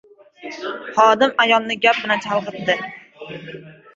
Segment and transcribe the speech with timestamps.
[0.95, 2.79] Xodim ayolni gap bilan chalgʻitdi.